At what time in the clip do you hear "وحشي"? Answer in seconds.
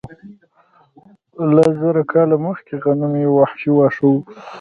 3.39-3.69